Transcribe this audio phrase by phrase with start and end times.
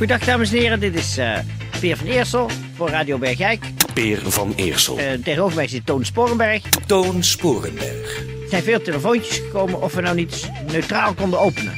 [0.00, 1.38] Goedendag dames en heren, dit is eh,
[1.80, 3.64] Peer van Eersel voor Radio Bergijk.
[3.94, 4.98] Peer van Eersel.
[4.98, 6.62] Uh, tegenover mij zit Toon Sporenberg.
[6.86, 8.18] Toon Sporenberg.
[8.18, 11.72] Er zijn veel telefoontjes gekomen of we nou niet neutraal konden openen.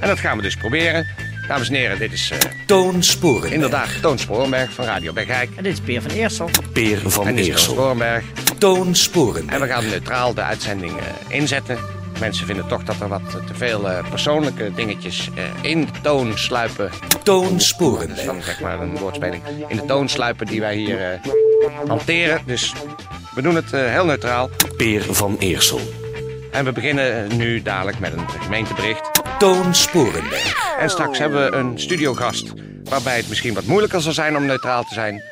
[0.00, 1.06] En dat gaan we dus proberen.
[1.48, 3.52] Dames en heren, dit is uh, Toon Sporenberg.
[3.52, 5.50] inderdaad Toon Sporenberg van Radio Bergijk.
[5.56, 6.50] En dit is Peer van Eersel.
[6.72, 7.72] Peer van En dit is Toon Eersel.
[7.72, 8.24] Sporenberg.
[8.58, 9.54] Toon Sporenberg.
[9.54, 11.04] En we gaan neutraal de uitzending eh,
[11.38, 11.78] inzetten.
[12.22, 16.38] Mensen vinden toch dat er wat te veel eh, persoonlijke dingetjes eh, in de toon
[16.38, 16.90] sluipen.
[17.22, 18.44] Toon dan Sporenberg.
[18.44, 19.42] zeg maar een woordspeling.
[19.68, 21.18] In de toon sluipen die wij hier eh,
[21.86, 22.42] hanteren.
[22.46, 22.72] Dus
[23.34, 24.50] we doen het heel neutraal.
[24.76, 25.80] Peer van Eersel.
[26.52, 29.10] En we beginnen nu dadelijk met een gemeentebericht.
[29.38, 30.76] Toon Sporenberg.
[30.78, 32.52] En straks hebben we een studiogast.
[32.84, 35.22] Waarbij het misschien wat moeilijker zal zijn om neutraal te zijn.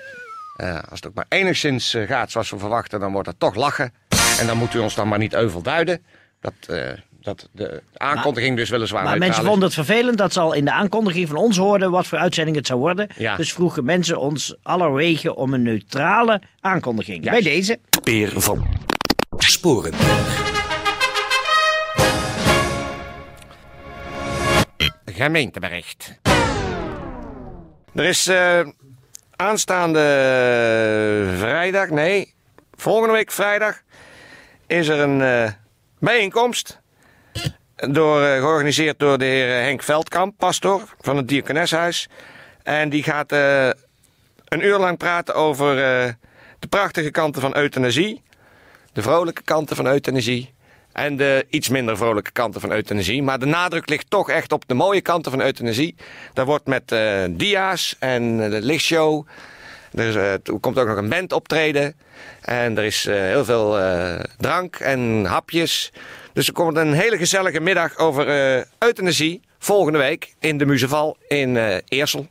[0.56, 3.92] Als het ook maar enigszins gaat zoals we verwachten, dan wordt het toch lachen.
[4.40, 6.02] En dan moet u ons dan maar niet euvel duiden.
[6.40, 9.48] Dat, eh, dat de aankondiging dus weliswaar Maar mensen is.
[9.48, 12.56] vonden het vervelend dat ze al in de aankondiging van ons hoorden wat voor uitzending
[12.56, 13.08] het zou worden.
[13.16, 13.36] Ja.
[13.36, 17.24] Dus vroegen mensen ons allerwege om een neutrale aankondiging.
[17.24, 17.42] Juist.
[17.42, 17.78] Bij deze.
[18.02, 18.66] Peer van
[19.36, 20.48] Sporenberg.
[25.04, 26.18] Gemeentebericht.
[27.94, 28.60] Er is eh,
[29.36, 30.00] aanstaande
[31.36, 32.34] vrijdag, nee,
[32.74, 33.80] volgende week vrijdag,
[34.66, 35.50] is er een eh,
[36.00, 36.80] bijeenkomst.
[37.76, 42.08] Door, eh, georganiseerd door de heer Henk Veldkamp, pastor van het Diakoneshuis.
[42.62, 43.68] En die gaat eh,
[44.48, 46.12] een uur lang praten over eh,
[46.58, 48.22] de prachtige kanten van euthanasie.
[48.92, 50.54] De vrolijke kanten van euthanasie.
[50.92, 53.22] En de iets minder vrolijke kanten van euthanasie.
[53.22, 55.94] Maar de nadruk ligt toch echt op de mooie kanten van euthanasie.
[56.32, 59.26] Daar wordt met eh, dia's en eh, de lichtshow.
[59.94, 61.94] Er, eh, er komt ook nog een band optreden.
[62.40, 65.92] En er is eh, heel veel eh, drank en hapjes.
[66.32, 68.26] Dus er komt een hele gezellige middag over
[68.78, 69.40] euthanasie.
[69.58, 71.56] Volgende week in de Muzeval in
[71.88, 72.26] Eersel.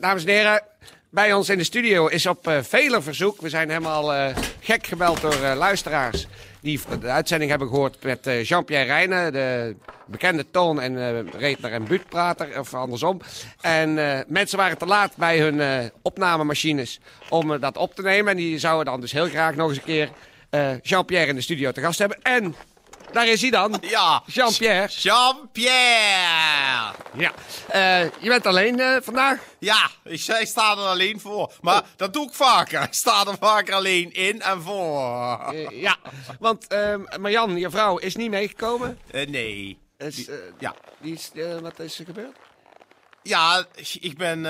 [0.00, 0.62] Dames en heren,
[1.10, 3.40] bij ons in de studio is op eh vele verzoek.
[3.40, 6.26] We zijn helemaal eh, gek gebeld door eh, luisteraars.
[6.60, 9.76] Die de uitzending hebben gehoord met Jean-Pierre Rijnen, de
[10.06, 13.20] bekende toon- en redner en buurtprater, of andersom.
[13.60, 13.94] En
[14.28, 18.30] mensen waren te laat bij hun opnamemachines om dat op te nemen.
[18.30, 20.10] En die zouden dan dus heel graag nog eens een keer
[20.82, 22.22] Jean-Pierre in de studio te gast hebben.
[22.22, 22.54] En
[23.12, 24.22] daar is hij dan, Ja.
[24.26, 24.88] Jean-Pierre.
[24.92, 26.92] Jean-Pierre!
[27.14, 27.32] Ja.
[27.68, 29.38] Eh, je bent alleen eh, vandaag?
[29.58, 31.52] Ja, ik, ik sta er alleen voor.
[31.60, 32.82] Maar dat doe ik vaker.
[32.82, 35.40] Ik sta er vaker alleen in en voor.
[35.52, 35.96] Eh, ja,
[36.38, 38.98] want ehm Marjan, je vrouw, is niet meegekomen.
[39.12, 39.78] Nee.
[39.98, 40.74] Is, Ja.
[41.00, 41.30] die is,
[41.62, 42.36] wat is er gebeurd?
[43.22, 43.64] Ja,
[44.00, 44.42] ik ben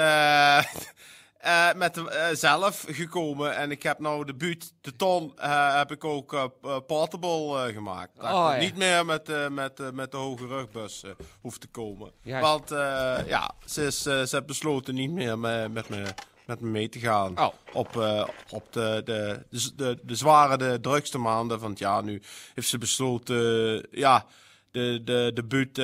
[1.38, 5.76] eh, met de, eh, zelf gekomen en ik heb nou de buurt, de ton, eh,
[5.76, 6.50] heb ik ook
[6.86, 8.10] portable gemaakt.
[8.16, 8.60] Dat Oh, ik ja.
[8.66, 11.04] niet meer met, met, met de hoge rugbus
[11.40, 12.12] hoeft te komen.
[12.24, 12.68] Want
[13.26, 16.04] ja, ze, is, ze heeft besloten niet meer me- met me,
[16.46, 17.38] met me mee te gaan.
[17.38, 17.48] Oh.
[17.72, 17.96] Op,
[18.50, 19.46] op de, de,
[19.76, 22.22] de, de, zware, de drukste maanden van het jaar nu
[22.54, 24.26] heeft ze besloten, ja,
[24.70, 25.80] de, de, de buurt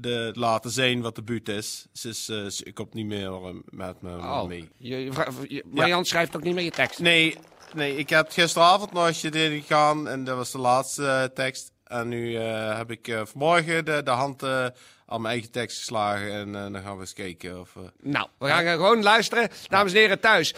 [0.00, 1.86] de, laten zien wat de buurt is.
[2.02, 4.68] Eh, ze komt niet meer eh, met me Oh, mee.
[4.76, 5.10] je,
[5.48, 6.98] je Marjan schrijft ook niet meer je tekst.
[6.98, 7.36] Nee,
[7.74, 11.72] nee, ik heb gisteravond nog eens erin gegaan en dat was de laatste eh, tekst.
[11.84, 16.82] En nu heb ik vanmorgen de, de hand aan mijn eigen tekst geslagen en dan
[16.82, 17.76] gaan we eens kijken of...
[18.02, 19.48] Nou, we gaan gewoon luisteren.
[19.68, 20.54] Dames en heren thuis,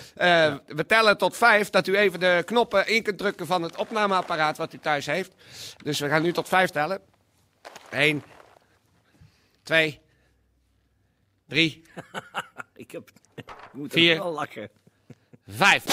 [0.66, 4.56] we tellen tot vijf dat u even de knoppen in kunt drukken van het opnameapparaat
[4.56, 5.34] wat u thuis heeft.
[5.84, 7.00] Dus we gaan nu tot vijf tellen.
[7.90, 8.22] Eén,
[9.70, 10.00] twee,
[11.48, 11.82] drie,
[12.74, 14.16] Ik, heb, ik moet Vier.
[14.16, 14.70] er wel lachen.
[15.48, 15.84] vijf.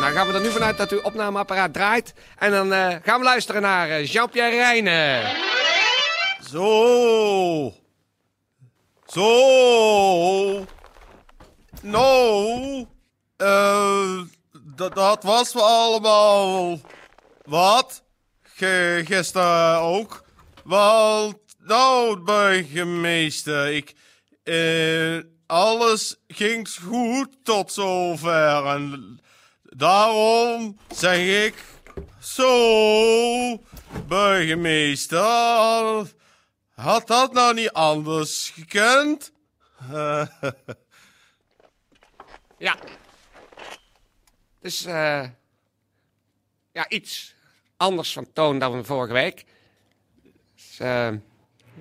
[0.00, 2.14] Nou gaan we er nu vanuit dat uw opnameapparaat draait.
[2.38, 5.36] En dan eh, gaan we luisteren naar eh, Jean-Pierre Rijnen.
[6.50, 7.74] Zo.
[9.06, 10.64] Zo.
[11.82, 12.86] Nou.
[13.36, 14.18] eh,
[14.76, 16.78] dat, dat was me allemaal.
[17.50, 18.02] Wat?
[19.04, 20.24] gisteren ook.
[20.64, 23.94] Want, nou, burgemeester, ik,
[24.42, 28.66] eh, alles ging goed tot zover.
[28.66, 29.20] En
[29.62, 31.64] daarom zeg ik,
[32.20, 33.64] zo,
[34.06, 35.18] burgemeester,
[36.74, 39.32] had dat nou niet anders gekund?
[42.58, 42.76] Ja.
[44.60, 45.24] Dus, eh
[46.72, 47.34] ja, iets
[47.80, 49.44] anders van toon dan vorige week.
[50.56, 51.08] Dus, eh,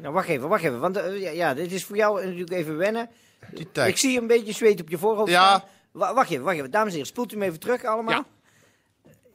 [0.01, 0.80] Nou, wacht even, wacht even.
[0.80, 3.10] Want eh, ja, ja, dit is voor jou natuurlijk even wennen.
[3.51, 3.90] Die tekst.
[3.90, 5.48] Ik zie een beetje zweet op je voorhoofd Ja.
[5.57, 6.13] staan.
[6.13, 6.72] Wacht even, wacht even.
[6.72, 8.13] Dames en heren, spoelt u me even terug allemaal.
[8.13, 8.25] Ja.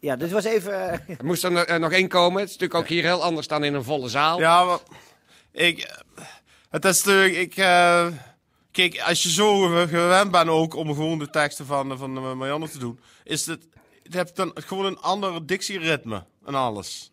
[0.00, 0.90] Ja, dit was even...
[0.90, 2.40] eh, er moest er nog- eh, nog één komen.
[2.40, 4.38] Het is natuurlijk ook hier heel anders dan in een volle zaal.
[4.40, 4.78] Ja, maar
[5.52, 6.00] ik,
[6.70, 8.06] het is natuurlijk, ik, eh,
[8.70, 12.78] kijk, als je zo gewend bent ook om gewoon de teksten van, van Marianne te
[12.78, 13.66] doen, is het,
[14.04, 17.12] het heeft dan gewoon een ander dictieritme en alles.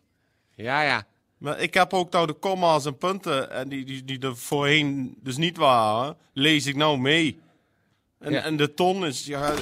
[0.54, 1.06] Ja, ja.
[1.38, 5.14] Maar ik heb ook nou de comma's en punten, en die, die, die er voorheen
[5.20, 7.40] dus niet waren, lees ik nou mee.
[8.18, 8.42] En, Ja.
[8.42, 9.54] en de ton is, ja,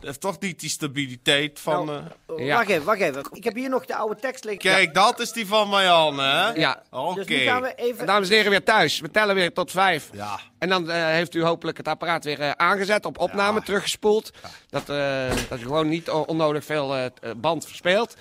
[0.00, 1.86] heeft toch niet die stabiliteit van...
[1.86, 2.02] nou,
[2.36, 2.56] eh, Ja.
[2.56, 3.24] Wacht even, wacht even.
[3.32, 4.70] Ik heb hier nog de oude tekst liggen.
[4.70, 6.48] Kijk, dat is die van Marianne, hè?
[6.52, 6.82] Ja.
[6.90, 7.24] Oké.
[7.24, 8.06] Dus gaan we even...
[8.06, 9.00] Dames en heren, weer thuis.
[9.00, 10.10] We tellen weer tot vijf.
[10.12, 10.40] Ja.
[10.58, 14.30] En dan eh, heeft u hopelijk het apparaat weer eh, aangezet, op opname, teruggespoeld.
[14.68, 18.16] Dat, eh, dat u gewoon niet onnodig veel eh, eh, band verspeelt.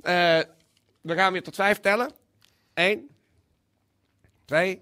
[0.00, 0.38] Eh,
[1.00, 2.12] we gaan weer tot vijf tellen.
[2.74, 3.08] Eén.
[4.44, 4.80] Twee.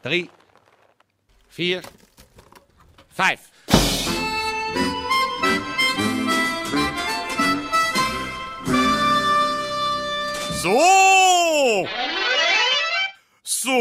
[0.00, 0.30] Drie.
[1.48, 1.84] Vier.
[3.12, 3.50] Vijf.
[10.62, 11.86] Zo!
[13.42, 13.78] Zo,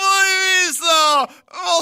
[0.00, 1.28] Louisa!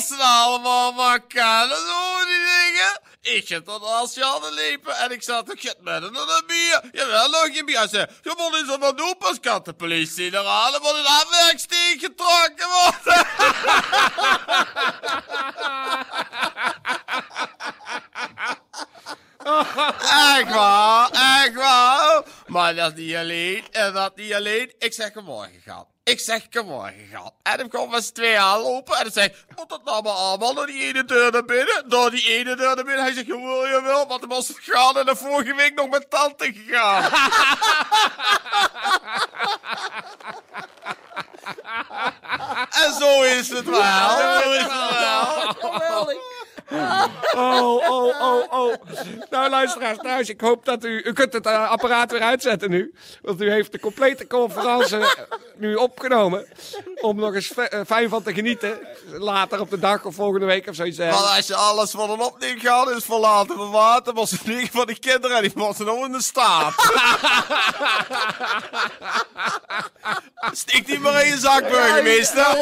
[0.06, 3.00] Ze nou allemaal kennen, zo die dingen?
[3.20, 6.80] Ik zit er als je hadden lepen en ik zat get met een een bier.
[6.92, 7.86] Jawel, nog je bier.
[7.90, 12.00] Zei, je moet eens wat doen, pas kan de politie er halen, moet een afwerksteek
[12.00, 13.26] getrokken worden.
[19.44, 22.22] Echt waar, echt waar.
[22.46, 24.72] Maar dat niet alleen, en dat niet alleen.
[24.78, 25.86] Ik zeg hem morgen gaan.
[26.04, 27.30] Ik zeg hem morgen gaan.
[27.42, 30.54] En dan kwam met z'n twee aanlopen en dan zei moet dat nou maar allemaal
[30.54, 31.84] door die ene deur naar binnen?
[31.88, 33.04] Door die ene deur naar binnen.
[33.04, 36.10] Hij zegt, jawel, jawel, want dan was het gaan en de vorige week nog met
[36.10, 37.02] tante gegaan.
[42.84, 43.82] en zo is het wel.
[44.42, 45.01] Zo is het wel.
[47.34, 48.74] Oh, oh, oh, oh.
[49.30, 51.02] Nou, luisteraars thuis, ik hoop dat u...
[51.04, 52.94] U kunt het eh, apparaat weer uitzetten nu.
[53.22, 55.08] Want u heeft de complete conferentie eh,
[55.56, 56.46] nu opgenomen.
[57.00, 58.78] Om nog eens eh, fijn van te genieten.
[59.06, 60.98] Later op de dag of volgende week of zoiets.
[60.98, 64.72] Maar als je alles van een opneem gaat, is verlaten van water, was het negen
[64.72, 66.74] van de kinderen en die was nog in de staat.
[70.52, 72.44] Steek die maar in je zak, burgemeester.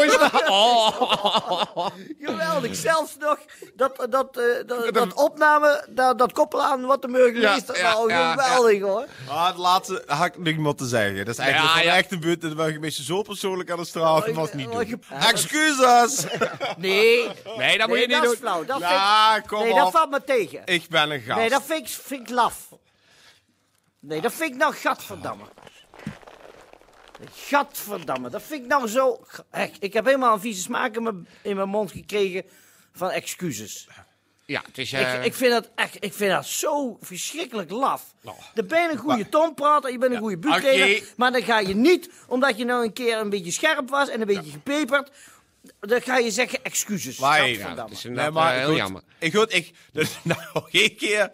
[2.21, 2.77] Geweldig.
[2.77, 3.39] Zelfs nog
[3.75, 7.77] dat, dat, eh, dat, dat opname, dat, dat koppelen aan wat de burgemeester...
[7.77, 9.07] Ja, ja, nou, ja, geweldig hoor.
[9.29, 11.17] Maar het laatste had ik niks meer te zeggen.
[11.25, 11.97] Dat is eigenlijk Ja, van ja.
[11.97, 15.03] echt een buurt dat de burgemeester zo persoonlijk aan de straffen was niet doen.
[15.19, 16.25] Excuses!
[16.77, 17.29] Nee.
[17.57, 18.33] Nee, dat moet nee, je niet dat doen.
[18.33, 18.65] is flauw.
[18.65, 19.93] Dat vind Ja, kom nee, dat op.
[19.93, 20.63] valt me tegen.
[20.65, 21.39] Ik ben een gast.
[21.39, 22.69] Nee, dat vind ik, vind ik laf.
[24.01, 25.45] Nee, dat vind ik nou gadverdamme.
[27.35, 29.21] Gadverdamme, dat vind ik nou zo...
[29.51, 32.45] Echt, ik heb helemaal een vieze smaak in mijn, in mijn mond gekregen
[32.93, 33.89] van excuses.
[34.45, 34.93] Ja, het is...
[34.93, 38.15] eh, Ik, ik, vind dat echt, ik vind dat zo verschrikkelijk laf.
[38.21, 38.37] Nou.
[38.55, 41.03] Dan ben je een goede tomprater, je bent een goede buurtrainer.
[41.17, 44.21] Maar dan ga je niet, omdat je nou een keer een beetje scherp was en
[44.21, 45.11] een beetje gepeperd...
[45.81, 47.19] Dan ga je zeggen excuses.
[47.19, 47.83] Maar hey, Gadverdamme.
[47.95, 49.03] het is Nee, maar eh, heel goed, jammer.
[49.19, 51.33] Ik, goed, ik, dus, nou, nog één keer.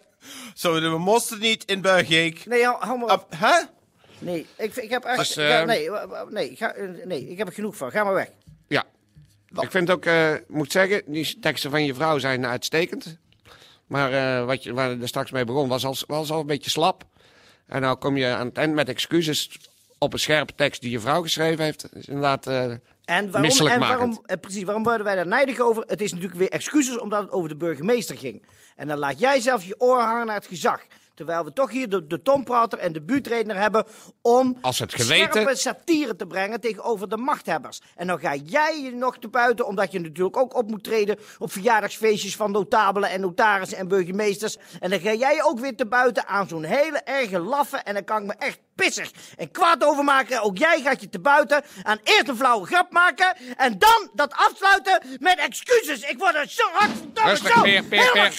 [0.55, 2.45] Zo, we moesten niet in Bergijk.
[2.45, 3.25] Nee, hou, hou maar op.
[3.35, 3.59] Hè?
[4.19, 5.17] Nee, ik, ik heb echt...
[5.17, 7.91] Dus, ja, eh, nee, wa- nee, ga, eh, nee, ik heb er genoeg van.
[7.91, 8.29] Ga maar weg.
[8.67, 8.83] Ja.
[9.55, 13.17] Ik vind ook, eh moet zeggen, die teksten van je vrouw zijn uitstekend.
[13.87, 16.45] Maar eh, wat je, waar je er straks mee begon, was al, was al een
[16.45, 17.03] beetje slap.
[17.67, 19.59] En nou kom je aan het eind met excuses
[19.97, 21.81] op een scherpe tekst die je vrouw geschreven heeft.
[21.81, 22.63] Dat is inderdaad eh,
[23.05, 25.83] En waarom, en waarom, eh, precies, waarom worden wij daar nijdig over?
[25.87, 28.45] Het is natuurlijk weer excuses omdat het over de burgemeester ging.
[28.75, 30.81] En dan laat jij zelf je oren hangen naar het gezag.
[31.17, 33.85] Terwijl we toch hier de, de tomprater en de buurtrainer hebben
[34.21, 37.81] om Als het geweten- scherpe satire te brengen tegenover de machthebbers.
[37.95, 41.19] En dan ga jij je nog te buiten, omdat je natuurlijk ook op moet treden
[41.37, 44.57] op verjaardagsfeestjes van notabelen en notarissen en burgemeesters.
[44.79, 47.77] En dan ga jij ook weer te buiten aan zo'n hele erge laffe.
[47.77, 50.41] En dan kan ik me echt pissig en kwaad over maken.
[50.41, 54.33] Ook jij gaat je te buiten aan eerst een flauwe grap maken en dan dat
[54.33, 56.01] afsluiten met excuses.
[56.01, 58.29] Ik word er zo hard verdomme zo Peer, Peer, helemaal.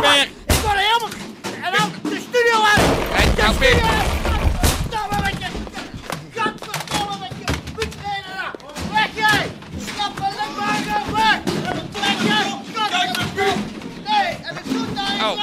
[0.00, 0.28] Peer.
[0.46, 1.23] Ik word er helemaal...
[1.64, 2.84] En ook de studio uit!
[3.14, 5.48] Kijk, de studio met je...
[6.40, 7.46] Godverdomme met je!
[8.92, 9.50] Weg jij!
[9.94, 11.12] Snap van de!
[11.12, 11.38] Weg!
[12.00, 12.46] Weg jij!
[14.04, 14.54] Nee, en
[14.94, 15.32] daar!
[15.32, 15.38] Oh.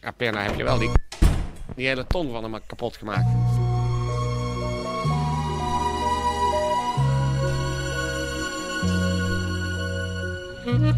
[0.00, 0.90] Ja, Perna, heb je wel die,
[1.74, 3.39] die hele ton van hem kapot gemaakt.
[10.70, 10.94] De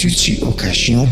[0.00, 1.08] prostitutie-occasion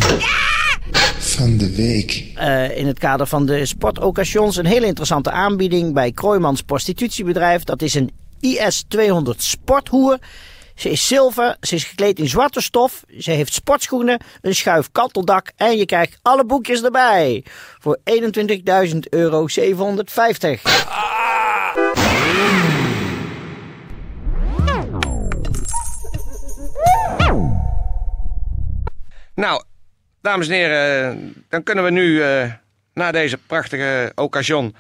[1.19, 2.33] van de week.
[2.35, 7.65] Eh, in het kader van de sportoccasions een hele interessante aanbieding bij Kroijmans Prostitutiebedrijf.
[7.65, 10.19] Dat is een IS-200 sporthoer.
[10.75, 15.53] Ze is zilver, ze is gekleed in zwarte stof, ze heeft sportschoenen, een schuif kanteldak
[15.57, 17.45] en je krijgt alle boekjes erbij.
[17.79, 20.63] Voor 21.000 euro 750.
[29.39, 29.63] Nou,
[30.21, 32.53] dames en heren, dan kunnen we nu eh,
[32.95, 34.75] na deze prachtige occasion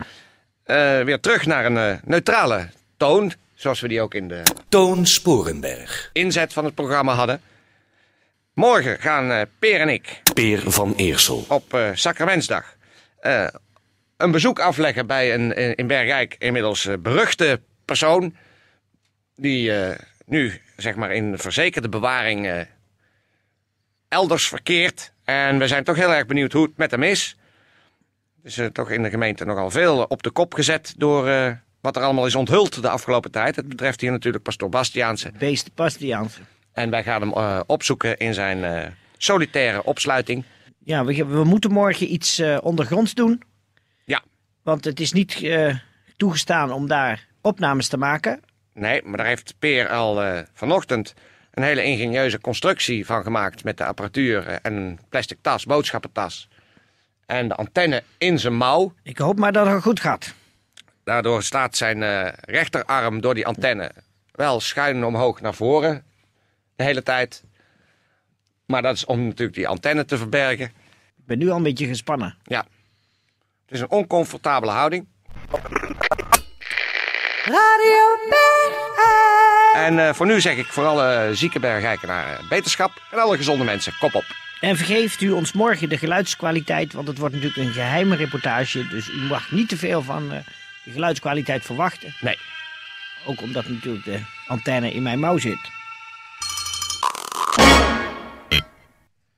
[0.64, 3.32] eh, weer terug naar een eh, neutrale toon.
[3.54, 6.10] Zoals we die ook in de Toon Sporenberg.
[6.12, 7.40] inzet van het programma hadden.
[8.54, 11.44] Morgen gaan eh, Peer en ik Peer van Eersel.
[11.48, 12.76] op eh Sacramentsdag
[13.20, 13.46] eh,
[14.16, 18.36] een bezoek afleggen bij een eh, in Bergijk inmiddels eh, beruchte persoon.
[19.36, 22.60] Die eh, nu zeg maar in verzekerde bewaring eh,
[24.08, 25.12] elders verkeert.
[25.24, 27.36] En we zijn toch heel erg benieuwd hoe het met hem is.
[28.42, 31.52] Er is eh, toch in de gemeente nogal veel op de kop gezet door eh,
[31.80, 33.56] wat er allemaal is onthuld de afgelopen tijd.
[33.56, 35.32] Het betreft hier natuurlijk pastoor Bastiaanse.
[35.38, 36.40] Beest Bastiaanse.
[36.72, 38.86] En wij gaan hem eh, opzoeken in zijn eh,
[39.16, 40.44] solitaire opsluiting.
[40.88, 43.42] Ja, we, we moeten morgen iets eh, ondergronds doen.
[44.04, 44.22] Ja.
[44.62, 45.74] Want het is niet eh,
[46.16, 48.40] toegestaan om daar opnames te maken.
[48.74, 51.14] Nee, maar daar heeft Peer al eh, vanochtend
[51.58, 56.48] een hele ingenieuze constructie van gemaakt met de apparatuur eh, en een plastic tas, boodschappentas.
[57.26, 58.94] En de antenne in zijn mouw.
[59.02, 60.34] Ik hoop maar dat het goed gaat.
[61.04, 63.92] Daardoor staat zijn eh, rechterarm door die antenne
[64.32, 66.04] wel schuin omhoog naar voren
[66.76, 67.44] de hele tijd.
[68.66, 70.66] Maar dat is om natuurlijk die antenne te verbergen.
[71.16, 72.36] Ik ben nu al een beetje gespannen.
[72.42, 72.66] Ja.
[73.64, 75.06] Het is een oncomfortabele houding.
[79.84, 83.02] En eh, voor nu zeg ik voor alle zieke bergijkenaren beterschap.
[83.10, 84.24] En alle gezonde mensen, kop op.
[84.60, 88.88] En vergeeft u ons morgen de geluidskwaliteit, want het wordt natuurlijk een geheime reportage.
[88.88, 90.38] Dus u mag niet te veel van eh,
[90.84, 92.14] de geluidskwaliteit verwachten.
[92.20, 92.38] Nee.
[93.26, 95.70] Ook omdat natuurlijk de antenne in mijn mouw zit.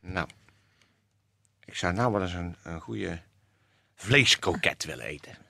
[0.01, 0.29] Nou.
[1.65, 3.19] Ik zou nou wel eens een, een goede
[3.97, 5.50] vleeskroket willen eten.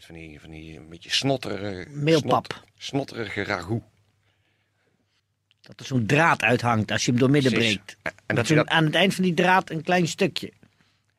[0.00, 1.90] Met van die, van die een beetje snotterige...
[1.90, 2.52] Meelpap.
[2.52, 3.82] snot- snotterige ragout.
[5.60, 7.74] Dat er zo'n draad uithangt als je hem door midden Precies.
[7.74, 7.96] breekt.
[8.02, 10.52] En En dat je dat- aan het eind van die draad een klein stukje.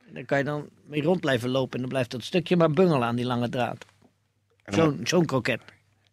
[0.06, 1.72] En daar kan je dan mee rond blijven lopen.
[1.74, 3.84] En dan blijft dat stukje maar bungelen aan die lange draad.
[4.64, 5.60] Dan- Zo'n zo'n kroket.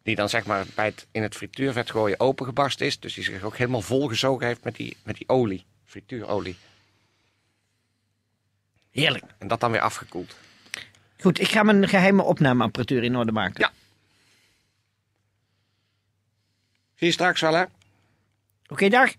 [0.04, 3.00] Die dan zeg maar bij het in het frituurvet gooien opengebarst is.
[3.00, 5.66] Dus die zich ook helemaal volgezogen heeft met die, met die olie.
[5.86, 6.56] Frituurolie.
[8.92, 9.24] Heerlijk.
[9.38, 10.36] En dat dan weer afgekoeld.
[11.22, 13.62] Goed, ik ga mijn geheime opnameapparatuur in orde maken.
[13.62, 13.72] Ja.
[16.96, 17.64] Zie je straks wel hè?
[18.68, 19.14] Oké, dag.